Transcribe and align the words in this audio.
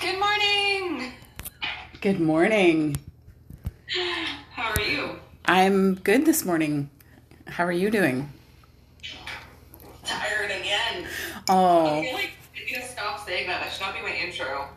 Good 0.00 0.18
morning. 0.18 1.12
Good 2.00 2.20
morning. 2.20 2.96
How 4.52 4.70
are 4.70 4.80
you? 4.80 5.18
I'm 5.44 5.96
good 5.96 6.24
this 6.24 6.44
morning. 6.44 6.90
How 7.46 7.64
are 7.64 7.72
you 7.72 7.90
doing? 7.90 8.32
Tired 10.04 10.50
again. 10.50 11.06
Oh. 11.48 11.98
I 11.98 12.02
feel 12.02 12.14
like 12.14 12.30
I 12.54 12.64
need 12.64 12.80
to 12.80 12.86
stop 12.86 13.26
saying 13.26 13.48
that. 13.48 13.62
That 13.62 13.72
should 13.72 13.82
not 13.82 13.94
be 13.94 14.02
my 14.02 14.14
intro. 14.14 14.68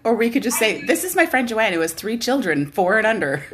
or 0.04 0.14
we 0.14 0.30
could 0.30 0.42
just 0.42 0.58
say, 0.58 0.84
This 0.84 1.04
is 1.04 1.16
my 1.16 1.26
friend 1.26 1.48
Joanne 1.48 1.72
who 1.72 1.80
has 1.80 1.92
three 1.92 2.18
children, 2.18 2.70
four 2.70 2.98
and 2.98 3.06
under. 3.06 3.44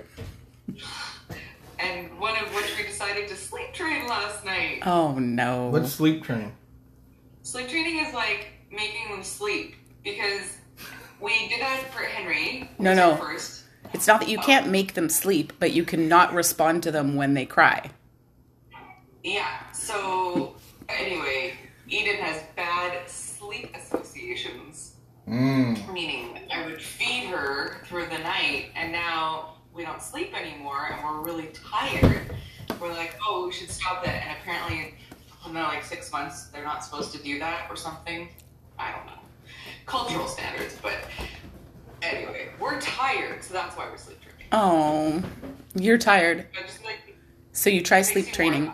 And 1.79 2.19
one 2.19 2.37
of 2.43 2.55
which 2.55 2.77
we 2.77 2.85
decided 2.85 3.29
to 3.29 3.37
sleep 3.37 3.73
train 3.75 4.09
last 4.09 4.45
night. 4.45 4.81
Oh 4.87 5.19
no. 5.19 5.69
What's 5.69 5.93
sleep 5.93 6.25
train? 6.25 6.53
Sleep 7.43 7.69
training 7.69 8.05
is 8.05 8.15
like 8.15 8.54
making 8.75 9.11
them 9.11 9.23
sleep 9.23 9.75
because 10.03 10.59
we 11.21 11.49
did 11.49 11.61
that 11.61 11.81
for 11.93 12.03
Henry. 12.03 12.71
No, 12.79 12.95
no. 12.95 13.17
First. 13.17 13.63
It's 13.93 14.07
not 14.07 14.21
that 14.21 14.29
you 14.29 14.39
can't 14.39 14.69
make 14.69 14.95
them 14.95 15.09
sleep, 15.09 15.53
but 15.59 15.73
you 15.73 15.85
cannot 15.85 16.35
respond 16.35 16.83
to 16.83 16.91
them 16.91 17.15
when 17.15 17.35
they 17.35 17.47
cry. 17.47 17.91
Yeah. 19.23 19.71
So 19.73 20.57
anyway, 20.89 21.55
Eden 21.89 22.17
has 22.17 22.43
bad 22.57 23.09
sleep 23.09 23.75
associations. 23.75 24.97
Mm. 25.29 25.93
Meaning, 25.93 26.41
I 26.53 26.67
would 26.67 26.83
feed 26.83 27.27
her 27.27 27.83
through 27.87 28.07
the 28.07 28.19
night, 28.19 28.67
and 28.75 28.93
now 28.93 29.55
we 29.73 29.85
don't 29.85 30.03
sleep 30.03 30.39
anymore, 30.39 30.89
and 30.93 31.03
we're 31.03 31.25
really 31.25 31.51
tired. 31.55 32.35
We're 32.81 32.93
like, 32.93 33.17
oh, 33.27 33.47
we 33.47 33.53
should 33.53 33.71
stop 33.71 34.05
that. 34.05 34.27
And 34.27 34.37
apparently, 34.39 34.95
in 35.47 35.55
like 35.55 35.85
six 35.85 36.11
months, 36.13 36.47
they're 36.47 36.65
not 36.65 36.85
supposed 36.85 37.13
to 37.13 37.23
do 37.23 37.39
that 37.39 37.67
or 37.71 37.77
something. 37.77 38.29
I 38.79 38.91
don't 38.93 39.07
know. 39.07 39.13
Cultural 39.87 40.27
standards, 40.27 40.77
but 40.83 40.97
anyway, 42.03 42.49
we're 42.59 42.81
tired, 42.81 43.43
so 43.43 43.55
that's 43.55 43.77
why 43.77 43.87
we're 43.91 43.97
sleep 43.97 44.19
training. 44.21 44.47
Oh, 44.53 45.23
you're 45.75 45.99
tired. 45.99 46.47
Just 46.67 46.85
like 46.85 47.17
So 47.53 47.71
you 47.71 47.83
try 47.83 48.03
sleep 48.03 48.27
training, 48.33 48.73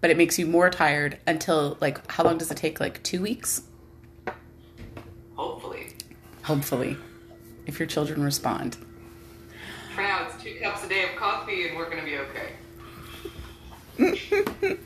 but 0.00 0.10
it 0.10 0.16
makes 0.16 0.38
you 0.38 0.46
more 0.46 0.70
tired 0.70 1.18
until, 1.26 1.76
like, 1.80 2.10
how 2.10 2.24
long 2.24 2.38
does 2.38 2.50
it 2.50 2.56
take? 2.56 2.80
Like 2.80 3.02
two 3.02 3.20
weeks? 3.22 3.62
Hopefully, 5.36 5.94
Hopefully, 6.44 6.96
if 7.66 7.78
your 7.78 7.86
children 7.86 8.22
respond. 8.22 8.76
for 9.94 10.02
now, 10.02 10.26
it's 10.26 10.42
two 10.42 10.58
cups 10.60 10.84
a 10.84 10.88
day 10.88 11.04
of 11.04 11.16
coffee, 11.16 11.68
and 11.68 11.76
we're 11.76 11.88
gonna 11.90 12.04
be 12.04 12.18
okay. 12.18 12.52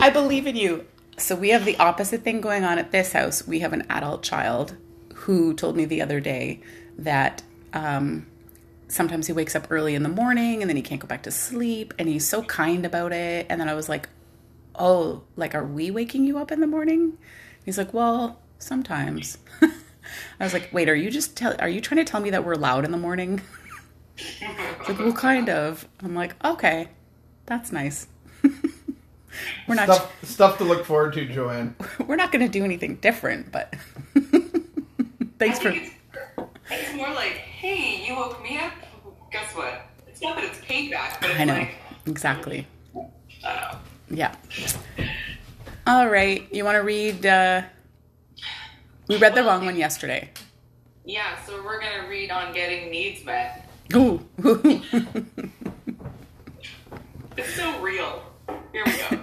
I 0.00 0.10
believe 0.10 0.46
in 0.46 0.56
you. 0.56 0.84
So 1.18 1.34
we 1.34 1.48
have 1.50 1.64
the 1.64 1.76
opposite 1.78 2.22
thing 2.22 2.40
going 2.40 2.64
on 2.64 2.78
at 2.78 2.92
this 2.92 3.12
house. 3.12 3.46
We 3.46 3.58
have 3.60 3.72
an 3.72 3.84
adult 3.90 4.22
child 4.22 4.76
who 5.14 5.52
told 5.52 5.76
me 5.76 5.84
the 5.84 6.00
other 6.00 6.20
day 6.20 6.60
that 6.96 7.42
um, 7.72 8.26
sometimes 8.86 9.26
he 9.26 9.32
wakes 9.32 9.56
up 9.56 9.66
early 9.70 9.96
in 9.96 10.04
the 10.04 10.08
morning 10.08 10.62
and 10.62 10.70
then 10.70 10.76
he 10.76 10.82
can't 10.82 11.00
go 11.00 11.08
back 11.08 11.24
to 11.24 11.30
sleep, 11.32 11.92
and 11.98 12.08
he's 12.08 12.26
so 12.26 12.42
kind 12.44 12.86
about 12.86 13.12
it. 13.12 13.46
And 13.48 13.60
then 13.60 13.68
I 13.68 13.74
was 13.74 13.88
like, 13.88 14.08
"Oh, 14.76 15.24
like 15.36 15.54
are 15.54 15.64
we 15.64 15.90
waking 15.90 16.24
you 16.24 16.38
up 16.38 16.52
in 16.52 16.60
the 16.60 16.66
morning?" 16.66 17.18
He's 17.64 17.78
like, 17.78 17.92
"Well, 17.92 18.38
sometimes." 18.58 19.38
I 19.60 20.44
was 20.44 20.52
like, 20.52 20.70
"Wait, 20.72 20.88
are 20.88 20.94
you 20.94 21.10
just 21.10 21.36
tell? 21.36 21.54
Are 21.58 21.68
you 21.68 21.80
trying 21.80 22.04
to 22.04 22.10
tell 22.10 22.20
me 22.20 22.30
that 22.30 22.44
we're 22.44 22.54
loud 22.54 22.84
in 22.84 22.92
the 22.92 22.98
morning?" 22.98 23.40
Like, 24.88 24.98
"Well, 24.98 25.12
kind 25.12 25.48
of." 25.48 25.86
I'm 26.02 26.14
like, 26.14 26.34
"Okay, 26.44 26.88
that's 27.46 27.70
nice." 27.70 28.08
We're 29.66 29.74
not. 29.74 29.84
Stuff, 29.84 30.24
stuff 30.24 30.58
to 30.58 30.64
look 30.64 30.84
forward 30.84 31.12
to, 31.14 31.26
Joanne. 31.26 31.74
we're 32.06 32.16
not 32.16 32.32
going 32.32 32.44
to 32.44 32.50
do 32.50 32.64
anything 32.64 32.96
different, 32.96 33.50
but 33.52 33.74
thanks 35.38 35.58
I 35.58 35.62
for. 35.62 35.68
it's, 35.70 35.90
it's 36.70 36.94
more 36.94 37.10
like, 37.10 37.32
hey, 37.32 38.06
you 38.06 38.14
woke 38.16 38.42
me 38.42 38.58
up. 38.58 38.72
Guess 39.30 39.54
what? 39.54 39.86
It's 40.06 40.22
not 40.22 40.36
that 40.36 40.44
it's 40.44 40.58
payback, 40.58 41.20
but 41.20 41.30
it's 41.30 41.40
I 41.40 41.44
know 41.44 41.54
like, 41.54 41.74
exactly. 42.06 42.66
I 43.44 43.54
know. 43.54 43.78
Yeah. 44.10 44.34
All 45.86 46.08
right, 46.08 46.46
you 46.52 46.64
want 46.64 46.76
to 46.76 46.82
read? 46.82 47.24
Uh, 47.24 47.62
we 49.08 49.16
read 49.16 49.34
the 49.34 49.42
wrong 49.42 49.64
one 49.64 49.76
yesterday. 49.76 50.30
Yeah, 51.04 51.42
so 51.46 51.62
we're 51.64 51.80
gonna 51.80 52.08
read 52.08 52.30
on 52.30 52.52
getting 52.52 52.90
needs 52.90 53.24
met. 53.24 53.66
Ooh. 53.94 54.26
It's 57.38 57.54
so 57.54 57.80
real. 57.80 58.20
Here 58.72 58.82
we 58.84 58.92
go. 58.96 59.17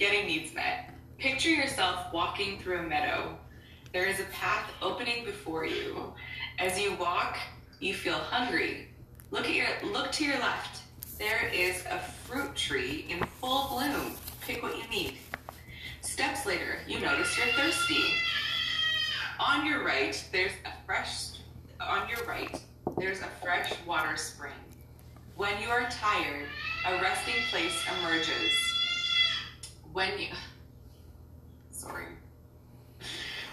Getting 0.00 0.26
needs 0.26 0.54
met. 0.54 0.94
Picture 1.18 1.50
yourself 1.50 2.10
walking 2.10 2.58
through 2.58 2.78
a 2.78 2.82
meadow. 2.82 3.36
There 3.92 4.06
is 4.06 4.18
a 4.18 4.24
path 4.32 4.72
opening 4.80 5.26
before 5.26 5.66
you. 5.66 6.14
As 6.58 6.80
you 6.80 6.94
walk, 6.94 7.36
you 7.80 7.92
feel 7.92 8.14
hungry. 8.14 8.88
Look 9.30 9.44
at 9.44 9.54
your 9.54 9.66
look 9.84 10.10
to 10.12 10.24
your 10.24 10.38
left. 10.38 10.80
There 11.18 11.50
is 11.52 11.84
a 11.84 11.98
fruit 11.98 12.56
tree 12.56 13.04
in 13.10 13.22
full 13.40 13.68
bloom. 13.68 14.12
Pick 14.40 14.62
what 14.62 14.78
you 14.78 14.88
need. 14.88 15.18
Steps 16.00 16.46
later, 16.46 16.78
you 16.88 16.98
notice 17.00 17.36
you're 17.36 17.46
thirsty. 17.48 18.02
On 19.38 19.66
your 19.66 19.84
right, 19.84 20.24
there's 20.32 20.52
a 20.64 20.72
fresh 20.86 21.26
on 21.78 22.08
your 22.08 22.24
right, 22.26 22.58
there's 22.98 23.20
a 23.20 23.28
fresh 23.42 23.72
water 23.86 24.16
spring. 24.16 24.52
When 25.36 25.60
you 25.60 25.68
are 25.68 25.88
tired, 25.90 26.46
a 26.86 27.02
resting 27.02 27.42
place 27.50 27.84
emerges. 28.00 28.69
When 29.92 30.18
you 30.18 30.28
Sorry. 31.70 32.06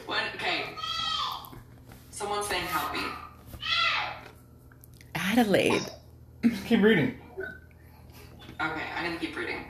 When 0.05 0.23
okay. 0.35 0.65
Someone's 2.11 2.47
saying 2.47 2.65
help 2.65 2.93
me. 2.93 3.01
Adelaide. 5.15 5.81
Keep 6.65 6.81
reading. 6.81 7.17
Okay, 8.59 8.83
I'm 8.95 9.05
gonna 9.05 9.19
keep 9.19 9.35
reading. 9.35 9.65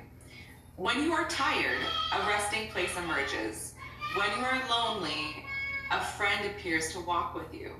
When 0.75 1.03
you 1.03 1.13
are 1.13 1.27
tired, 1.27 1.79
a 2.13 2.27
resting 2.27 2.69
place 2.69 2.95
emerges. 2.97 3.73
When 4.15 4.29
you 4.37 4.45
are 4.45 4.61
lonely, 4.69 5.45
a 5.91 6.01
friend 6.01 6.45
appears 6.45 6.91
to 6.93 6.99
walk 6.99 7.35
with 7.35 7.53
you. 7.53 7.73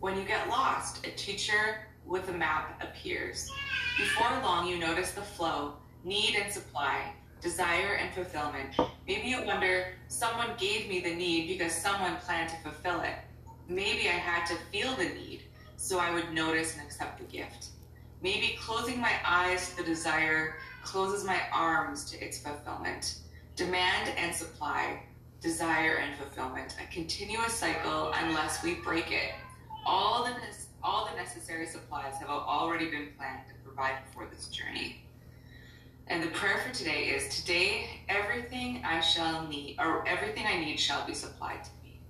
When 0.00 0.16
you 0.16 0.24
get 0.24 0.48
lost, 0.48 1.06
a 1.06 1.10
teacher 1.10 1.86
with 2.04 2.28
a 2.28 2.32
map 2.32 2.82
appears. 2.82 3.50
Before 3.98 4.30
long, 4.42 4.66
you 4.66 4.78
notice 4.78 5.12
the 5.12 5.22
flow, 5.22 5.74
need 6.04 6.36
and 6.36 6.52
supply, 6.52 7.12
desire 7.40 7.94
and 7.94 8.12
fulfillment. 8.14 8.76
Maybe 9.06 9.28
you 9.28 9.44
wonder, 9.44 9.86
someone 10.08 10.50
gave 10.58 10.88
me 10.88 11.00
the 11.00 11.14
need 11.14 11.48
because 11.48 11.72
someone 11.72 12.16
planned 12.16 12.50
to 12.50 12.56
fulfill 12.56 13.00
it. 13.02 13.14
Maybe 13.68 14.08
I 14.08 14.12
had 14.12 14.46
to 14.46 14.56
feel 14.72 14.94
the 14.96 15.04
need 15.04 15.42
so 15.76 15.98
I 15.98 16.12
would 16.12 16.32
notice 16.32 16.76
and 16.76 16.84
accept 16.84 17.18
the 17.18 17.24
gift. 17.24 17.68
Maybe 18.22 18.56
closing 18.60 19.00
my 19.00 19.12
eyes 19.24 19.70
to 19.70 19.76
the 19.76 19.84
desire 19.84 20.56
closes 20.82 21.24
my 21.24 21.40
arms 21.52 22.10
to 22.10 22.24
its 22.24 22.38
fulfillment. 22.38 23.18
Demand 23.56 24.12
and 24.16 24.34
supply, 24.34 25.02
desire 25.40 25.96
and 25.96 26.16
fulfillment, 26.16 26.76
a 26.82 26.92
continuous 26.92 27.52
cycle 27.52 28.12
unless 28.14 28.62
we 28.62 28.74
break 28.74 29.12
it. 29.12 29.32
All 29.86 30.24
the, 30.24 30.32
all 30.82 31.08
the 31.10 31.16
necessary 31.16 31.66
supplies 31.66 32.14
have 32.18 32.28
already 32.28 32.90
been 32.90 33.08
planned 33.16 33.42
and 33.48 33.64
provided 33.64 34.02
for 34.12 34.26
this 34.26 34.48
journey. 34.48 35.05
And 36.08 36.22
the 36.22 36.28
prayer 36.28 36.58
for 36.58 36.72
today 36.72 37.08
is 37.08 37.40
today 37.40 37.88
everything 38.08 38.82
I 38.84 39.00
shall 39.00 39.46
need, 39.48 39.76
or 39.78 40.06
everything 40.06 40.46
I 40.46 40.58
need 40.58 40.78
shall 40.78 41.04
be 41.06 41.14
supplied 41.14 41.64
to 41.64 41.70
me. 41.82 42.00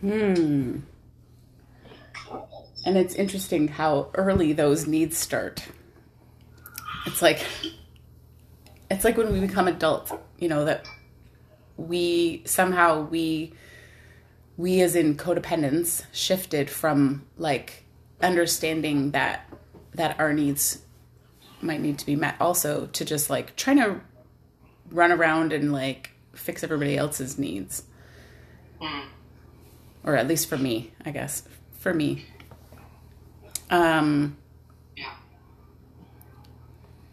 Hmm. 0.00 0.78
And 2.86 2.96
it's 2.96 3.14
interesting 3.14 3.68
how 3.68 4.10
early 4.14 4.52
those 4.52 4.86
needs 4.86 5.18
start. 5.18 5.62
It's 7.06 7.20
like 7.20 7.44
it's 8.90 9.04
like 9.04 9.16
when 9.16 9.32
we 9.32 9.40
become 9.40 9.68
adults, 9.68 10.12
you 10.38 10.48
know, 10.48 10.64
that 10.64 10.86
we 11.76 12.42
somehow 12.46 13.02
we 13.02 13.52
we 14.56 14.80
as 14.80 14.96
in 14.96 15.16
codependence 15.16 16.04
shifted 16.12 16.70
from 16.70 17.26
like 17.36 17.84
understanding 18.22 19.10
that 19.10 19.52
that 19.94 20.18
our 20.18 20.32
needs 20.32 20.85
might 21.66 21.80
need 21.80 21.98
to 21.98 22.06
be 22.06 22.16
met 22.16 22.36
also 22.40 22.86
to 22.86 23.04
just 23.04 23.28
like 23.28 23.56
trying 23.56 23.76
to 23.78 24.00
run 24.90 25.12
around 25.12 25.52
and 25.52 25.72
like 25.72 26.12
fix 26.34 26.62
everybody 26.62 26.96
else's 26.96 27.38
needs 27.38 27.82
or 30.06 30.16
at 30.16 30.28
least 30.28 30.48
for 30.48 30.56
me, 30.56 30.92
I 31.04 31.10
guess. 31.10 31.42
For 31.80 31.92
me. 31.92 32.24
Um 33.68 34.36
Yeah. 34.96 35.12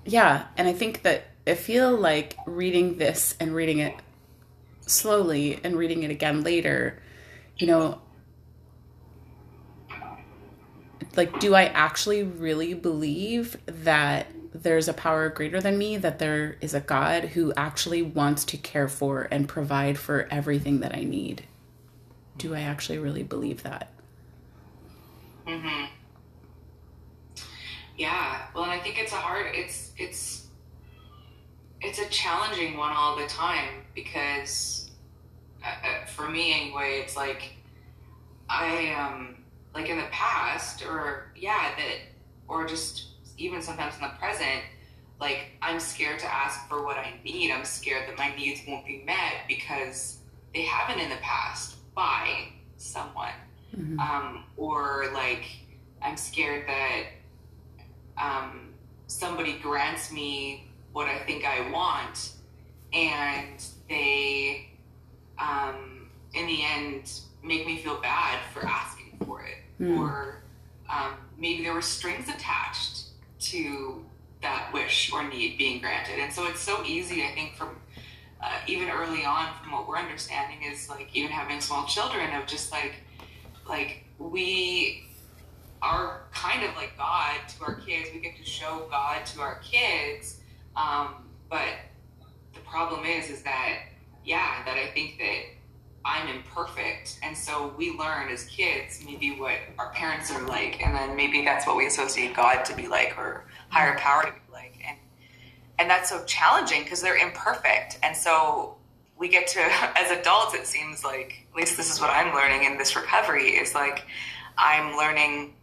yeah, 0.05 0.45
and 0.55 0.67
I 0.67 0.73
think 0.73 1.01
that 1.01 1.25
I 1.47 1.55
feel 1.55 1.97
like 1.97 2.37
reading 2.45 2.97
this 2.97 3.35
and 3.39 3.53
reading 3.53 3.79
it 3.79 3.95
slowly 4.81 5.59
and 5.63 5.75
reading 5.75 6.03
it 6.03 6.11
again 6.11 6.43
later, 6.43 7.01
you 7.57 7.67
know, 7.67 7.99
like 11.15 11.39
do 11.39 11.55
I 11.55 11.65
actually 11.65 12.23
really 12.23 12.73
believe 12.75 13.57
that 13.65 14.27
there's 14.63 14.87
a 14.87 14.93
power 14.93 15.29
greater 15.29 15.61
than 15.61 15.77
me, 15.77 15.97
that 15.97 16.19
there 16.19 16.57
is 16.61 16.73
a 16.73 16.79
God 16.79 17.25
who 17.25 17.53
actually 17.55 18.01
wants 18.01 18.43
to 18.45 18.57
care 18.57 18.87
for 18.87 19.27
and 19.29 19.47
provide 19.47 19.97
for 19.97 20.27
everything 20.31 20.79
that 20.79 20.95
I 20.95 21.03
need? 21.03 21.43
do 22.37 22.55
I 22.55 22.61
actually 22.61 22.97
really 22.97 23.23
believe 23.23 23.63
that? 23.63 23.89
Mm-hmm. 25.47 25.85
Yeah. 27.97 28.41
Well, 28.55 28.65
I 28.65 28.79
think 28.79 28.99
it's 28.99 29.11
a 29.11 29.17
hard. 29.17 29.47
It's 29.53 29.91
it's 29.97 30.47
it's 31.81 31.99
a 31.99 32.05
challenging 32.09 32.77
one 32.77 32.93
all 32.95 33.17
the 33.17 33.27
time 33.27 33.83
because 33.93 34.89
uh, 35.63 35.67
uh, 35.67 36.05
for 36.05 36.29
me 36.29 36.53
anyway, 36.53 37.01
it's 37.03 37.15
like 37.15 37.53
I 38.49 38.93
um 38.93 39.43
like 39.75 39.89
in 39.89 39.97
the 39.97 40.07
past 40.11 40.83
or 40.83 41.31
yeah 41.35 41.75
that 41.77 41.97
or 42.47 42.65
just 42.65 43.07
even 43.37 43.61
sometimes 43.61 43.95
in 43.95 44.01
the 44.01 44.09
present 44.19 44.61
like 45.19 45.51
I'm 45.61 45.79
scared 45.79 46.19
to 46.19 46.25
ask 46.25 46.67
for 46.67 46.83
what 46.83 46.97
I 46.97 47.13
need. 47.23 47.51
I'm 47.51 47.63
scared 47.65 48.09
that 48.09 48.17
my 48.17 48.35
needs 48.35 48.61
won't 48.67 48.85
be 48.85 49.03
met 49.05 49.47
because 49.47 50.17
they 50.53 50.63
haven't 50.63 51.01
in 51.01 51.09
the 51.09 51.17
past 51.17 51.77
by 51.95 52.49
someone. 52.77 53.31
Mm-hmm. 53.77 53.99
Um, 53.99 54.43
or 54.57 55.05
like 55.13 55.45
I'm 56.01 56.17
scared 56.17 56.67
that 56.67 57.03
um, 58.17 58.73
somebody 59.07 59.57
grants 59.59 60.11
me 60.11 60.67
what 60.91 61.07
I 61.07 61.19
think 61.19 61.45
I 61.45 61.71
want, 61.71 62.33
and 62.91 63.63
they, 63.89 64.69
um, 65.39 66.09
in 66.35 66.45
the 66.45 66.63
end, 66.63 67.11
make 67.41 67.65
me 67.65 67.77
feel 67.77 67.99
bad 68.01 68.39
for 68.53 68.65
asking 68.65 69.17
for 69.25 69.41
it, 69.43 69.55
Mm. 69.81 69.99
or 69.99 70.43
um, 70.87 71.13
maybe 71.37 71.63
there 71.63 71.73
were 71.73 71.81
strings 71.81 72.29
attached 72.29 73.02
to 73.51 74.05
that 74.41 74.71
wish 74.73 75.11
or 75.11 75.23
need 75.23 75.57
being 75.57 75.79
granted, 75.79 76.19
and 76.19 76.31
so 76.31 76.47
it's 76.47 76.59
so 76.59 76.83
easy. 76.83 77.23
I 77.23 77.33
think 77.33 77.55
from 77.55 77.77
uh, 78.41 78.59
even 78.67 78.89
early 78.89 79.23
on, 79.23 79.49
from 79.61 79.71
what 79.71 79.87
we're 79.87 79.97
understanding, 79.97 80.63
is 80.63 80.89
like 80.89 81.09
even 81.13 81.31
having 81.31 81.61
small 81.61 81.85
children 81.85 82.33
of 82.33 82.45
just 82.45 82.71
like 82.71 82.95
like 83.67 84.03
we 84.19 85.05
are 85.83 86.21
kind 86.33 86.63
of 86.63 86.75
like 86.75 86.97
God 86.97 87.35
to 87.49 87.63
our 87.65 87.75
kids. 87.75 88.09
We 88.13 88.21
get 88.21 88.37
to 88.37 88.45
show 88.45 88.87
God 88.89 89.25
to 89.27 89.41
our 89.41 89.59
kids. 89.59 90.39
Um, 90.75 91.29
but 91.49 91.67
the 92.53 92.61
problem 92.61 93.05
is, 93.05 93.29
is 93.29 93.43
that, 93.43 93.79
yeah, 94.23 94.63
that 94.65 94.77
I 94.77 94.91
think 94.93 95.17
that 95.19 95.39
I'm 96.05 96.27
imperfect. 96.27 97.19
And 97.23 97.37
so 97.37 97.73
we 97.77 97.91
learn 97.97 98.29
as 98.29 98.43
kids 98.45 99.01
maybe 99.05 99.39
what 99.39 99.57
our 99.77 99.91
parents 99.91 100.31
are 100.31 100.45
like. 100.47 100.81
And 100.81 100.93
then 100.93 101.15
maybe 101.15 101.45
that's 101.45 101.65
what 101.65 101.77
we 101.77 101.85
associate 101.87 102.35
God 102.35 102.65
to 102.65 102.75
be 102.75 102.87
like 102.87 103.17
or 103.17 103.45
higher 103.69 103.97
power 103.97 104.23
to 104.23 104.31
be 104.31 104.39
like. 104.51 104.83
And, 104.85 104.97
and 105.79 105.89
that's 105.89 106.09
so 106.09 106.23
challenging 106.25 106.83
because 106.83 107.01
they're 107.01 107.17
imperfect. 107.17 107.99
And 108.03 108.15
so 108.15 108.75
we 109.17 109.29
get 109.29 109.47
to, 109.47 109.61
as 109.97 110.11
adults, 110.11 110.53
it 110.53 110.67
seems 110.67 111.03
like, 111.03 111.45
at 111.51 111.55
least 111.55 111.77
this 111.77 111.91
is 111.91 112.01
what 112.01 112.09
I'm 112.09 112.33
learning 112.35 112.65
in 112.65 112.77
this 112.77 112.95
recovery, 112.95 113.51
is 113.51 113.73
like 113.73 114.03
I'm 114.57 114.97
learning 114.97 115.53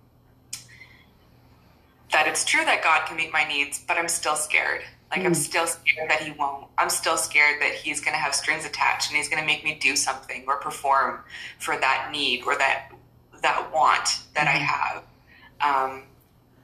that 2.12 2.26
it's 2.26 2.44
true 2.44 2.64
that 2.64 2.82
God 2.82 3.06
can 3.06 3.16
meet 3.16 3.32
my 3.32 3.44
needs, 3.44 3.84
but 3.86 3.96
I'm 3.96 4.08
still 4.08 4.36
scared. 4.36 4.82
Like 5.10 5.24
I'm 5.24 5.34
still 5.34 5.66
scared 5.66 6.08
that 6.08 6.22
He 6.22 6.32
won't. 6.32 6.66
I'm 6.78 6.90
still 6.90 7.16
scared 7.16 7.60
that 7.60 7.74
He's 7.74 8.00
going 8.00 8.14
to 8.14 8.18
have 8.18 8.34
strings 8.34 8.64
attached 8.64 9.10
and 9.10 9.16
He's 9.16 9.28
going 9.28 9.40
to 9.40 9.46
make 9.46 9.64
me 9.64 9.78
do 9.80 9.96
something 9.96 10.44
or 10.46 10.56
perform 10.58 11.20
for 11.58 11.76
that 11.76 12.10
need 12.12 12.44
or 12.44 12.56
that 12.56 12.90
that 13.42 13.72
want 13.72 14.20
that 14.34 14.46
I 14.46 14.52
have. 14.52 15.02
Um, 15.60 16.04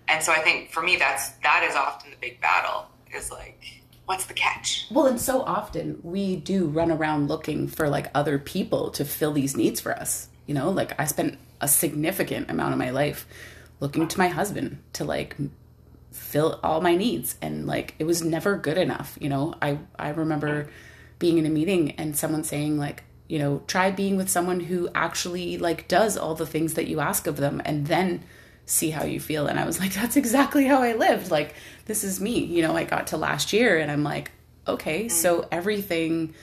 and 0.09 0.23
so 0.23 0.33
I 0.33 0.39
think 0.39 0.71
for 0.71 0.83
me, 0.83 0.97
that's 0.97 1.31
that 1.43 1.67
is 1.69 1.75
often 1.75 2.11
the 2.11 2.17
big 2.17 2.41
battle. 2.41 2.87
Is 3.15 3.31
like, 3.31 3.83
what's 4.07 4.27
the 4.27 4.35
catch? 4.35 4.87
Well, 4.91 5.07
and 5.07 5.21
so 5.21 5.43
often 5.43 5.99
we 6.03 6.37
do 6.37 6.67
run 6.67 6.91
around 6.91 7.29
looking 7.29 7.69
for 7.69 7.89
like 7.89 8.11
other 8.15 8.39
people 8.39 8.91
to 8.93 9.05
fill 9.05 9.33
these 9.33 9.57
needs 9.57 9.81
for 9.81 9.93
us. 9.93 10.29
You 10.47 10.55
know, 10.55 10.71
like 10.71 10.99
I 11.01 11.07
spent 11.07 11.39
a 11.61 11.69
significant 11.69 12.51
amount 12.51 12.73
of 12.73 12.79
my 12.79 12.91
life 12.91 13.27
looking 13.81 14.07
to 14.09 14.19
my 14.19 14.29
husband 14.29 14.83
to 14.95 15.05
like 15.05 15.37
fill 16.17 16.59
all 16.63 16.81
my 16.81 16.97
needs. 16.97 17.37
And 17.41 17.67
like 17.67 17.95
it 17.99 18.05
was 18.05 18.23
never 18.23 18.57
good 18.57 18.79
enough 18.79 19.17
you 19.21 19.29
know? 19.29 19.55
I 19.61 19.79
i 19.99 20.11
remember 20.11 20.69
being 21.19 21.39
in 21.39 21.47
a 21.47 21.51
meeting 21.51 21.93
and 21.93 22.17
someone 22.17 22.45
saying 22.45 22.79
like 22.79 23.05
you 23.29 23.39
know 23.39 23.63
try 23.67 23.91
being 23.91 24.17
with 24.17 24.29
someone 24.29 24.61
who 24.61 24.89
actually 24.95 25.59
like 25.59 25.89
does 25.89 26.17
all 26.17 26.35
the 26.35 26.47
things 26.47 26.75
that 26.75 26.87
you 26.87 27.01
ask 27.01 27.27
of 27.27 27.39
them 27.39 27.63
and 27.65 27.87
then 27.87 28.23
see 28.67 28.91
how 28.91 29.05
you 29.05 29.21
feel. 29.21 29.47
And 29.47 29.59
i 29.59 29.65
was 29.65 29.81
like 29.81 29.93
that's 30.01 30.17
exactly 30.17 30.67
how 30.67 30.83
i 30.83 30.95
lived. 30.95 31.31
Like 31.31 31.55
this 31.87 32.05
is 32.05 32.21
me. 32.21 32.45
You 32.45 32.63
know 32.63 32.77
i 32.77 32.85
got 32.85 33.09
to 33.09 33.17
last 33.17 33.53
year 33.53 33.79
and 33.79 33.91
i'm 33.91 34.03
like 34.03 34.31
okay 34.69 35.05
mm. 35.07 35.11
so 35.11 35.47
everything 35.53 36.35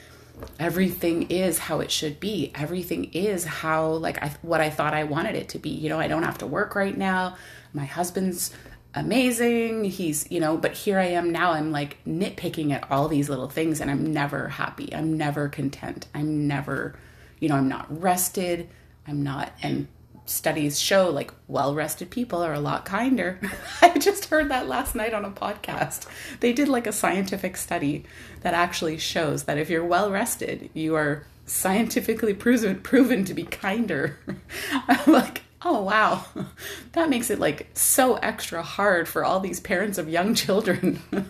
everything 0.58 1.30
is 1.30 1.58
how 1.58 1.80
it 1.80 1.90
should 1.92 2.18
be. 2.18 2.50
Everything 2.56 3.04
is 3.12 3.44
how 3.44 3.86
like 3.86 4.20
I, 4.22 4.34
what 4.42 4.60
i 4.60 4.68
thought 4.68 4.92
i 4.94 5.04
wanted 5.04 5.36
it 5.36 5.48
to 5.50 5.58
be. 5.58 5.70
You 5.70 5.88
know 5.88 6.00
i 6.00 6.08
don't 6.08 6.24
have 6.24 6.38
to 6.38 6.46
work 6.46 6.74
right 6.74 6.96
now. 6.96 7.36
My 7.72 7.84
husband's 7.84 8.52
amazing. 8.94 9.84
He's 9.84 10.30
you 10.30 10.40
know 10.40 10.56
but 10.56 10.72
here 10.72 10.98
i 10.98 11.06
am 11.06 11.30
now 11.30 11.52
i'm 11.52 11.72
like 11.72 11.98
nitpicking 12.06 12.72
at 12.72 12.90
all 12.90 13.08
these 13.08 13.28
little 13.28 13.48
things 13.48 13.80
and 13.80 13.90
i'm 13.90 14.12
never 14.12 14.48
happy. 14.48 14.94
I'm 14.94 15.16
never 15.16 15.48
content. 15.48 16.06
I'm 16.14 16.46
never 16.46 16.98
you 17.40 17.48
know 17.48 17.56
i'm 17.56 17.68
not 17.68 18.00
rested. 18.00 18.68
I'm 19.06 19.22
not 19.22 19.52
and 19.62 19.88
studies 20.26 20.80
show 20.80 21.10
like 21.10 21.30
well 21.48 21.74
rested 21.74 22.10
people 22.10 22.42
are 22.42 22.54
a 22.54 22.60
lot 22.60 22.84
kinder. 22.84 23.38
I 23.82 23.98
just 23.98 24.26
heard 24.26 24.50
that 24.50 24.68
last 24.68 24.94
night 24.94 25.12
on 25.12 25.24
a 25.24 25.30
podcast. 25.30 26.06
They 26.40 26.52
did 26.52 26.68
like 26.68 26.86
a 26.86 26.92
scientific 26.92 27.56
study 27.56 28.04
that 28.40 28.54
actually 28.54 28.98
shows 28.98 29.44
that 29.44 29.58
if 29.58 29.68
you're 29.68 29.84
well 29.84 30.10
rested 30.10 30.70
you 30.72 30.94
are 30.94 31.26
scientifically 31.46 32.32
proven 32.32 32.80
proven 32.80 33.24
to 33.24 33.34
be 33.34 33.44
kinder. 33.44 34.18
Like 35.06 35.43
oh 35.64 35.82
wow 35.82 36.24
that 36.92 37.08
makes 37.08 37.30
it 37.30 37.38
like 37.38 37.68
so 37.74 38.14
extra 38.16 38.62
hard 38.62 39.08
for 39.08 39.24
all 39.24 39.40
these 39.40 39.60
parents 39.60 39.98
of 39.98 40.08
young 40.08 40.34
children 40.34 41.00
but 41.10 41.24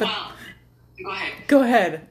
well, 0.00 0.32
go 1.02 1.10
ahead. 1.10 1.32
go 1.48 1.62
ahead 1.62 2.08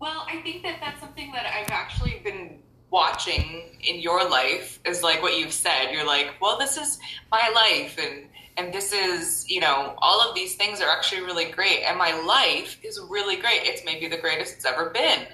Well, 0.00 0.26
I 0.30 0.40
think 0.42 0.62
that 0.62 0.78
that's 0.80 1.00
something 1.00 1.32
that 1.32 1.46
I've 1.46 1.70
actually 1.70 2.20
been 2.24 2.58
watching 2.90 3.76
in 3.80 4.00
your 4.00 4.28
life 4.28 4.78
is 4.84 5.02
like 5.02 5.22
what 5.22 5.38
you've 5.38 5.52
said. 5.52 5.90
You're 5.92 6.06
like, 6.06 6.34
well, 6.40 6.58
this 6.58 6.76
is 6.76 6.98
my 7.30 7.50
life, 7.54 7.98
and 7.98 8.26
and 8.56 8.72
this 8.72 8.92
is 8.92 9.44
you 9.48 9.60
know 9.60 9.94
all 9.98 10.20
of 10.26 10.34
these 10.34 10.54
things 10.56 10.80
are 10.80 10.88
actually 10.88 11.22
really 11.22 11.50
great, 11.50 11.82
and 11.84 11.98
my 11.98 12.12
life 12.22 12.78
is 12.82 13.00
really 13.08 13.36
great. 13.36 13.62
It's 13.64 13.84
maybe 13.84 14.08
the 14.08 14.18
greatest 14.18 14.54
it's 14.54 14.64
ever 14.64 14.90
been, 14.90 15.26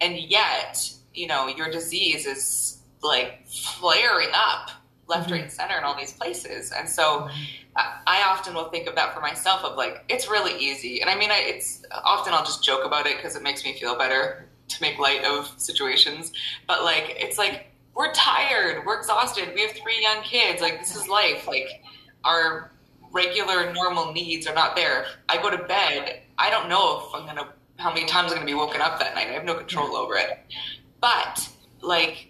and 0.00 0.18
yet 0.18 0.90
you 1.14 1.26
know 1.26 1.48
your 1.48 1.70
disease 1.70 2.26
is 2.26 2.78
like 3.02 3.46
flaring 3.46 4.28
up 4.34 4.70
left, 5.06 5.30
right, 5.30 5.42
mm-hmm. 5.42 5.50
center 5.50 5.76
in 5.78 5.84
all 5.84 5.96
these 5.96 6.12
places, 6.12 6.72
and 6.72 6.88
so. 6.88 7.22
Mm-hmm. 7.22 7.30
I 7.76 8.00
I 8.04 8.22
often 8.22 8.54
will 8.54 8.68
think 8.68 8.88
of 8.88 8.96
that 8.96 9.14
for 9.14 9.20
myself 9.20 9.62
of 9.62 9.76
like 9.76 10.04
it's 10.08 10.28
really 10.28 10.58
easy, 10.58 11.00
and 11.02 11.08
I 11.08 11.14
mean, 11.14 11.30
I, 11.30 11.38
it's 11.46 11.84
often 12.04 12.34
I'll 12.34 12.44
just 12.44 12.64
joke 12.64 12.84
about 12.84 13.06
it 13.06 13.16
because 13.16 13.36
it 13.36 13.44
makes 13.44 13.64
me 13.64 13.78
feel 13.78 13.96
better 13.96 14.48
to 14.70 14.82
make 14.82 14.98
light 14.98 15.24
of 15.24 15.52
situations. 15.56 16.32
But 16.66 16.82
like, 16.82 17.16
it's 17.18 17.38
like 17.38 17.66
we're 17.94 18.12
tired, 18.12 18.84
we're 18.86 18.98
exhausted, 18.98 19.50
we 19.54 19.62
have 19.62 19.72
three 19.72 20.00
young 20.00 20.22
kids. 20.22 20.62
Like 20.62 20.80
this 20.80 20.96
is 20.96 21.06
life. 21.08 21.46
Like 21.46 21.68
our 22.24 22.72
regular 23.12 23.72
normal 23.72 24.12
needs 24.12 24.46
are 24.46 24.54
not 24.54 24.76
there. 24.76 25.06
I 25.28 25.40
go 25.42 25.50
to 25.50 25.58
bed. 25.64 26.22
I 26.38 26.50
don't 26.50 26.68
know 26.68 27.04
if 27.06 27.14
I'm 27.14 27.26
gonna 27.26 27.52
how 27.76 27.92
many 27.92 28.06
times 28.06 28.30
I'm 28.30 28.38
gonna 28.38 28.46
be 28.46 28.54
woken 28.54 28.80
up 28.80 28.98
that 29.00 29.14
night. 29.14 29.28
I 29.28 29.32
have 29.32 29.44
no 29.44 29.54
control 29.54 29.88
mm-hmm. 29.88 29.96
over 29.96 30.16
it. 30.16 30.38
But 31.00 31.48
like, 31.80 32.28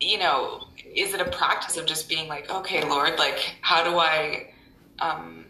you 0.00 0.18
know, 0.18 0.68
is 0.94 1.14
it 1.14 1.20
a 1.20 1.24
practice 1.30 1.76
of 1.76 1.86
just 1.86 2.08
being 2.08 2.28
like, 2.28 2.50
okay, 2.50 2.84
Lord, 2.88 3.18
like, 3.18 3.56
how 3.60 3.84
do 3.84 3.98
I? 3.98 4.50
Um, 5.00 5.44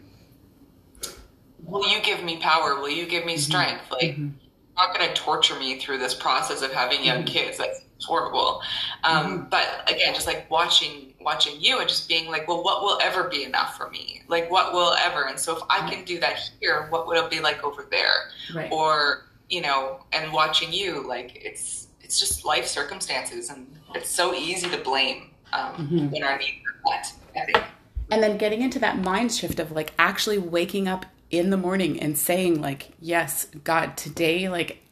will 1.64 1.88
you 1.88 2.00
give 2.02 2.22
me 2.22 2.38
power? 2.38 2.76
Will 2.80 2.90
you 2.90 3.06
give 3.06 3.24
me 3.24 3.36
strength? 3.36 3.90
Like, 3.90 4.16
Mhm. 4.16 4.32
not 4.76 4.94
going 4.96 5.08
to 5.08 5.14
torture 5.14 5.58
me 5.58 5.78
through 5.78 5.98
this 5.98 6.14
process 6.14 6.62
of 6.62 6.72
having 6.72 7.02
young 7.04 7.24
kids. 7.24 7.58
That's 7.58 7.80
horrible. 8.02 8.62
Um, 9.04 9.48
But 9.50 9.66
again, 9.90 10.14
just 10.14 10.26
like 10.26 10.48
watching 10.50 11.14
watching 11.20 11.60
you 11.60 11.80
and 11.80 11.88
just 11.88 12.08
being 12.08 12.30
like, 12.30 12.46
well, 12.48 12.62
what 12.62 12.82
will 12.82 12.98
ever 13.02 13.24
be 13.24 13.42
enough 13.44 13.76
for 13.76 13.90
me? 13.90 14.22
Like, 14.28 14.50
what 14.50 14.72
will 14.72 14.94
ever? 14.94 15.26
And 15.26 15.38
so 15.38 15.56
if 15.56 15.62
I 15.68 15.88
can 15.90 16.04
do 16.04 16.18
that 16.20 16.38
here, 16.60 16.86
what 16.90 17.06
would 17.06 17.18
it 17.18 17.28
be 17.28 17.40
like 17.40 17.64
over 17.64 17.86
there? 17.90 18.30
right 18.54 18.70
Or 18.72 19.24
you 19.48 19.60
know, 19.62 20.04
and 20.12 20.32
watching 20.32 20.72
you, 20.72 21.06
like 21.06 21.32
it's 21.34 21.87
it's 22.08 22.18
just 22.18 22.42
life 22.46 22.66
circumstances, 22.66 23.50
and 23.50 23.66
it's 23.94 24.08
so 24.08 24.32
easy 24.32 24.66
to 24.70 24.78
blame 24.78 25.30
um, 25.52 26.10
when 26.10 26.22
our 26.22 26.38
needs 26.38 26.62
are 26.66 26.90
met. 26.90 27.12
I 27.36 27.44
think. 27.44 27.64
and 28.10 28.22
then 28.22 28.38
getting 28.38 28.62
into 28.62 28.78
that 28.78 28.98
mind 28.98 29.30
shift 29.30 29.60
of 29.60 29.70
like 29.72 29.92
actually 29.98 30.38
waking 30.38 30.88
up 30.88 31.04
in 31.30 31.50
the 31.50 31.58
morning 31.58 32.00
and 32.00 32.16
saying 32.16 32.62
like 32.62 32.92
yes 32.98 33.46
god 33.62 33.94
today 33.98 34.48
like 34.48 34.82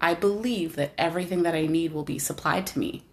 i 0.00 0.12
believe 0.12 0.74
that 0.74 0.92
everything 0.98 1.44
that 1.44 1.54
i 1.54 1.64
need 1.66 1.92
will 1.92 2.02
be 2.02 2.18
supplied 2.18 2.66
to 2.66 2.80
me 2.80 3.04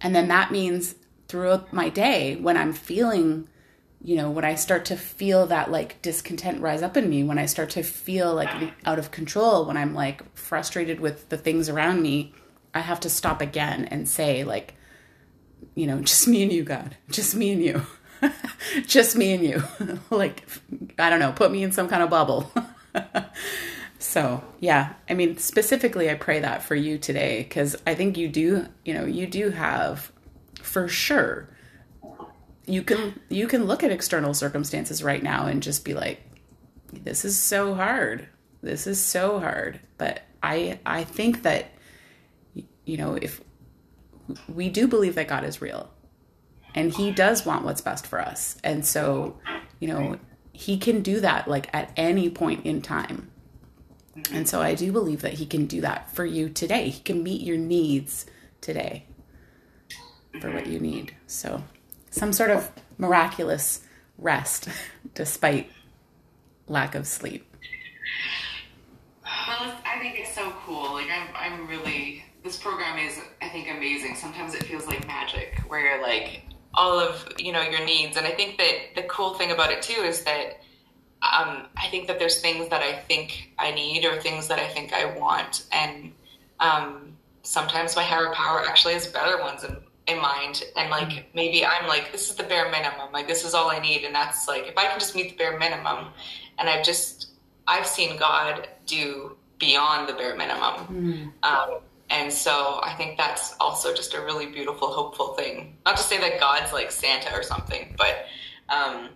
and 0.00 0.14
then 0.14 0.28
that 0.28 0.52
means 0.52 0.94
throughout 1.26 1.72
my 1.72 1.88
day 1.88 2.36
when 2.36 2.56
i'm 2.56 2.72
feeling 2.72 3.48
you 4.00 4.14
know 4.14 4.30
when 4.30 4.44
i 4.44 4.54
start 4.54 4.84
to 4.84 4.96
feel 4.96 5.46
that 5.46 5.68
like 5.70 6.00
discontent 6.00 6.60
rise 6.62 6.80
up 6.80 6.96
in 6.96 7.10
me 7.10 7.24
when 7.24 7.38
i 7.38 7.46
start 7.46 7.68
to 7.68 7.82
feel 7.82 8.32
like 8.32 8.72
out 8.86 9.00
of 9.00 9.10
control 9.10 9.66
when 9.66 9.76
i'm 9.76 9.92
like 9.92 10.22
frustrated 10.36 11.00
with 11.00 11.28
the 11.28 11.36
things 11.36 11.68
around 11.68 12.00
me 12.00 12.32
I 12.74 12.80
have 12.80 13.00
to 13.00 13.10
stop 13.10 13.40
again 13.40 13.86
and 13.86 14.08
say 14.08 14.44
like, 14.44 14.74
you 15.74 15.86
know, 15.86 16.00
just 16.00 16.26
me 16.28 16.42
and 16.42 16.52
you, 16.52 16.64
God, 16.64 16.96
just 17.10 17.34
me 17.34 17.52
and 17.52 17.62
you, 17.62 17.82
just 18.86 19.16
me 19.16 19.32
and 19.32 19.44
you. 19.44 19.62
like, 20.10 20.44
I 20.98 21.10
don't 21.10 21.20
know, 21.20 21.32
put 21.32 21.50
me 21.50 21.62
in 21.62 21.72
some 21.72 21.88
kind 21.88 22.02
of 22.02 22.10
bubble. 22.10 22.50
so 23.98 24.42
yeah, 24.60 24.94
I 25.08 25.14
mean, 25.14 25.38
specifically, 25.38 26.10
I 26.10 26.14
pray 26.14 26.40
that 26.40 26.62
for 26.62 26.74
you 26.74 26.98
today 26.98 27.42
because 27.42 27.76
I 27.86 27.94
think 27.94 28.16
you 28.16 28.28
do, 28.28 28.66
you 28.84 28.94
know, 28.94 29.04
you 29.04 29.26
do 29.26 29.50
have, 29.50 30.12
for 30.62 30.88
sure. 30.88 31.48
You 32.66 32.82
can 32.82 33.18
you 33.28 33.48
can 33.48 33.64
look 33.64 33.82
at 33.82 33.90
external 33.90 34.32
circumstances 34.32 35.02
right 35.02 35.22
now 35.22 35.46
and 35.46 35.62
just 35.62 35.84
be 35.84 35.94
like, 35.94 36.22
this 36.92 37.24
is 37.24 37.38
so 37.38 37.74
hard. 37.74 38.28
This 38.62 38.86
is 38.86 39.02
so 39.02 39.40
hard. 39.40 39.80
But 39.98 40.22
I 40.42 40.78
I 40.86 41.04
think 41.04 41.42
that 41.42 41.72
you 42.90 42.96
know, 42.96 43.14
if 43.14 43.40
we 44.52 44.68
do 44.68 44.88
believe 44.88 45.14
that 45.14 45.28
God 45.28 45.44
is 45.44 45.62
real 45.62 45.88
and 46.74 46.92
he 46.92 47.12
does 47.12 47.46
want 47.46 47.64
what's 47.64 47.80
best 47.80 48.04
for 48.04 48.20
us. 48.20 48.56
And 48.64 48.84
so, 48.84 49.38
you 49.78 49.86
know, 49.86 50.18
he 50.52 50.76
can 50.76 51.00
do 51.00 51.20
that 51.20 51.46
like 51.46 51.72
at 51.72 51.92
any 51.96 52.28
point 52.28 52.66
in 52.66 52.82
time. 52.82 53.30
And 54.32 54.48
so 54.48 54.60
I 54.60 54.74
do 54.74 54.90
believe 54.90 55.22
that 55.22 55.34
he 55.34 55.46
can 55.46 55.66
do 55.66 55.80
that 55.82 56.12
for 56.12 56.24
you 56.24 56.48
today. 56.48 56.88
He 56.88 57.00
can 57.00 57.22
meet 57.22 57.42
your 57.42 57.56
needs 57.56 58.26
today 58.60 59.04
for 60.40 60.50
what 60.50 60.66
you 60.66 60.80
need. 60.80 61.14
So, 61.28 61.62
some 62.10 62.32
sort 62.32 62.50
of 62.50 62.72
miraculous 62.98 63.84
rest 64.18 64.68
despite 65.14 65.70
lack 66.66 66.96
of 66.96 67.06
sleep. 67.06 67.46
Well, 69.22 69.76
I 69.86 70.00
think 70.00 70.18
it's 70.18 70.34
so 70.34 70.52
cool. 70.66 70.94
Like 70.94 71.06
I'm, 71.08 71.28
I'm 71.36 71.68
really. 71.68 72.24
This 72.50 72.58
program 72.58 72.98
is, 72.98 73.16
I 73.40 73.48
think, 73.48 73.70
amazing. 73.70 74.16
Sometimes 74.16 74.56
it 74.56 74.64
feels 74.64 74.88
like 74.88 75.06
magic, 75.06 75.62
where 75.68 75.78
you're 75.78 76.02
like 76.02 76.42
all 76.74 76.98
of 76.98 77.24
you 77.38 77.52
know 77.52 77.62
your 77.62 77.84
needs, 77.84 78.16
and 78.16 78.26
I 78.26 78.32
think 78.32 78.58
that 78.58 78.96
the 78.96 79.04
cool 79.04 79.34
thing 79.34 79.52
about 79.52 79.70
it 79.70 79.82
too 79.82 80.00
is 80.02 80.24
that 80.24 80.58
um, 81.22 81.68
I 81.76 81.86
think 81.92 82.08
that 82.08 82.18
there's 82.18 82.40
things 82.40 82.68
that 82.70 82.82
I 82.82 82.96
think 82.96 83.52
I 83.56 83.70
need 83.70 84.04
or 84.04 84.20
things 84.20 84.48
that 84.48 84.58
I 84.58 84.66
think 84.66 84.92
I 84.92 85.16
want, 85.16 85.66
and 85.70 86.10
um, 86.58 87.16
sometimes 87.44 87.94
my 87.94 88.02
higher 88.02 88.32
power 88.32 88.66
actually 88.66 88.94
has 88.94 89.06
better 89.06 89.38
ones 89.38 89.62
in, 89.62 89.76
in 90.08 90.20
mind, 90.20 90.64
and 90.76 90.90
like 90.90 91.32
maybe 91.32 91.64
I'm 91.64 91.86
like 91.86 92.10
this 92.10 92.30
is 92.30 92.34
the 92.34 92.42
bare 92.42 92.68
minimum, 92.68 93.12
like 93.12 93.28
this 93.28 93.44
is 93.44 93.54
all 93.54 93.70
I 93.70 93.78
need, 93.78 94.02
and 94.02 94.12
that's 94.12 94.48
like 94.48 94.66
if 94.66 94.76
I 94.76 94.88
can 94.88 94.98
just 94.98 95.14
meet 95.14 95.30
the 95.30 95.36
bare 95.36 95.56
minimum, 95.56 96.06
and 96.58 96.68
I've 96.68 96.84
just 96.84 97.28
I've 97.68 97.86
seen 97.86 98.16
God 98.16 98.66
do 98.86 99.36
beyond 99.60 100.08
the 100.08 100.14
bare 100.14 100.34
minimum. 100.34 101.32
Um, 101.44 101.80
and 102.10 102.32
so 102.32 102.80
I 102.82 102.94
think 102.96 103.16
that's 103.16 103.54
also 103.60 103.94
just 103.94 104.14
a 104.14 104.20
really 104.20 104.46
beautiful, 104.46 104.88
hopeful 104.88 105.34
thing. 105.34 105.76
Not 105.86 105.96
to 105.96 106.02
say 106.02 106.18
that 106.18 106.40
God's 106.40 106.72
like 106.72 106.90
Santa 106.90 107.32
or 107.34 107.42
something, 107.42 107.94
but 107.96 108.26
um, 108.68 109.10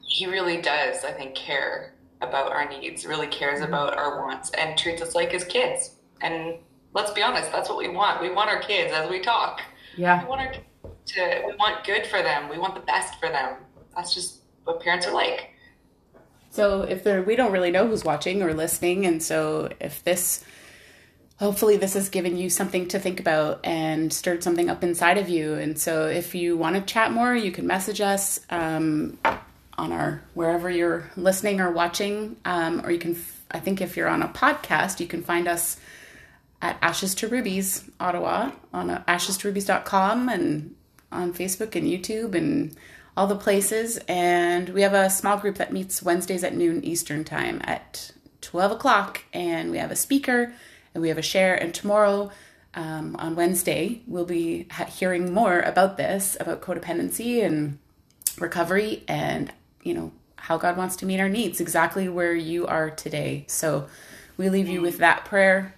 he 0.00 0.26
really 0.26 0.60
does, 0.60 1.02
I 1.04 1.12
think, 1.12 1.34
care 1.34 1.94
about 2.20 2.52
our 2.52 2.68
needs, 2.68 3.06
really 3.06 3.26
cares 3.26 3.60
about 3.60 3.96
our 3.96 4.18
wants, 4.18 4.50
and 4.50 4.78
treats 4.78 5.02
us 5.02 5.14
like 5.14 5.32
his 5.32 5.44
kids. 5.44 5.96
And 6.20 6.58
let's 6.92 7.10
be 7.10 7.22
honest, 7.22 7.50
that's 7.50 7.68
what 7.68 7.78
we 7.78 7.88
want. 7.88 8.20
We 8.20 8.30
want 8.30 8.50
our 8.50 8.60
kids 8.60 8.92
as 8.92 9.10
we 9.10 9.20
talk. 9.20 9.60
Yeah. 9.96 10.22
We 10.22 10.28
want 10.28 10.40
our 10.42 10.52
kids 10.52 10.64
to, 11.06 11.42
we 11.46 11.56
want 11.56 11.84
good 11.84 12.06
for 12.06 12.22
them. 12.22 12.48
We 12.48 12.58
want 12.58 12.74
the 12.74 12.80
best 12.80 13.18
for 13.18 13.28
them. 13.28 13.56
That's 13.96 14.14
just 14.14 14.42
what 14.64 14.80
parents 14.80 15.06
are 15.06 15.14
like. 15.14 15.50
So 16.50 16.82
if 16.82 17.02
there, 17.02 17.22
we 17.22 17.34
don't 17.34 17.50
really 17.50 17.70
know 17.70 17.86
who's 17.88 18.04
watching 18.04 18.42
or 18.42 18.54
listening, 18.54 19.06
and 19.06 19.22
so 19.22 19.70
if 19.80 20.04
this, 20.04 20.44
hopefully 21.38 21.76
this 21.76 21.94
has 21.94 22.08
given 22.08 22.36
you 22.36 22.48
something 22.48 22.88
to 22.88 22.98
think 22.98 23.20
about 23.20 23.60
and 23.64 24.12
stirred 24.12 24.42
something 24.42 24.70
up 24.70 24.84
inside 24.84 25.18
of 25.18 25.28
you. 25.28 25.54
And 25.54 25.78
so 25.78 26.06
if 26.06 26.34
you 26.34 26.56
want 26.56 26.76
to 26.76 26.82
chat 26.82 27.12
more, 27.12 27.34
you 27.34 27.50
can 27.50 27.66
message 27.66 28.00
us 28.00 28.40
um, 28.50 29.18
on 29.76 29.92
our 29.92 30.22
wherever 30.34 30.70
you're 30.70 31.10
listening 31.16 31.60
or 31.60 31.70
watching, 31.70 32.36
um, 32.44 32.84
or 32.84 32.90
you 32.90 32.98
can. 32.98 33.16
I 33.50 33.60
think 33.60 33.80
if 33.80 33.96
you're 33.96 34.08
on 34.08 34.22
a 34.22 34.28
podcast, 34.28 34.98
you 34.98 35.06
can 35.06 35.22
find 35.22 35.46
us 35.46 35.76
at 36.60 36.78
Ashes 36.82 37.14
to 37.16 37.28
Rubies 37.28 37.88
Ottawa 38.00 38.50
on 38.72 38.90
uh, 38.90 39.04
ashes2rubies.com 39.06 40.28
and 40.28 40.74
on 41.12 41.32
Facebook 41.32 41.76
and 41.76 41.86
YouTube 41.86 42.34
and 42.34 42.74
all 43.16 43.26
the 43.26 43.36
places. 43.36 43.98
And 44.08 44.70
we 44.70 44.82
have 44.82 44.94
a 44.94 45.10
small 45.10 45.36
group 45.36 45.56
that 45.56 45.72
meets 45.72 46.02
Wednesdays 46.02 46.42
at 46.42 46.56
noon 46.56 46.82
Eastern 46.82 47.22
time 47.22 47.60
at 47.64 48.10
12 48.40 48.72
o'clock. 48.72 49.24
And 49.32 49.70
we 49.70 49.78
have 49.78 49.90
a 49.90 49.96
speaker 49.96 50.52
and 50.94 51.02
we 51.02 51.08
have 51.08 51.18
a 51.18 51.22
share. 51.22 51.54
And 51.54 51.74
tomorrow 51.74 52.30
um, 52.74 53.16
on 53.18 53.36
Wednesday, 53.36 54.02
we'll 54.06 54.24
be 54.24 54.66
hearing 54.88 55.32
more 55.32 55.60
about 55.60 55.96
this, 55.96 56.36
about 56.40 56.62
codependency 56.62 57.44
and 57.44 57.78
recovery 58.38 59.04
and, 59.06 59.52
you 59.82 59.94
know, 59.94 60.12
how 60.36 60.58
God 60.58 60.76
wants 60.76 60.96
to 60.96 61.06
meet 61.06 61.20
our 61.20 61.28
needs, 61.28 61.60
exactly 61.60 62.08
where 62.08 62.34
you 62.34 62.66
are 62.66 62.90
today. 62.90 63.44
So 63.48 63.88
we 64.36 64.50
leave 64.50 64.68
you 64.68 64.80
with 64.82 64.98
that 64.98 65.24
prayer 65.24 65.74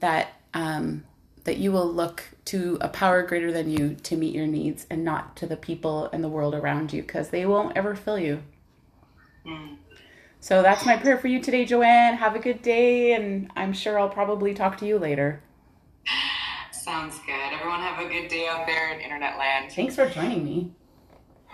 that 0.00 0.28
um, 0.54 1.04
that 1.44 1.58
you 1.58 1.70
will 1.70 1.90
look 1.92 2.24
to 2.46 2.76
a 2.80 2.88
power 2.88 3.22
greater 3.22 3.52
than 3.52 3.70
you 3.70 3.94
to 4.02 4.16
meet 4.16 4.34
your 4.34 4.46
needs 4.46 4.84
and 4.90 5.04
not 5.04 5.36
to 5.36 5.46
the 5.46 5.56
people 5.56 6.08
and 6.12 6.24
the 6.24 6.28
world 6.28 6.54
around 6.54 6.92
you 6.92 7.02
because 7.02 7.28
they 7.28 7.46
won't 7.46 7.76
ever 7.76 7.94
fill 7.94 8.18
you. 8.18 8.42
So 10.40 10.62
that's 10.62 10.86
my 10.86 10.96
prayer 10.96 11.18
for 11.18 11.28
you 11.28 11.42
today, 11.42 11.64
Joanne. 11.64 12.16
Have 12.16 12.36
a 12.36 12.38
good 12.38 12.62
day, 12.62 13.14
and 13.14 13.50
I'm 13.56 13.72
sure 13.72 13.98
I'll 13.98 14.08
probably 14.08 14.54
talk 14.54 14.78
to 14.78 14.86
you 14.86 14.98
later. 14.98 15.42
Sounds 16.70 17.18
good. 17.26 17.52
Everyone 17.52 17.80
have 17.80 18.04
a 18.04 18.08
good 18.08 18.28
day 18.28 18.46
out 18.46 18.66
there 18.66 18.92
in 18.92 19.00
internet 19.00 19.38
land. 19.38 19.72
Thanks 19.72 19.96
for 19.96 20.08
joining 20.08 20.44
me. 20.44 20.72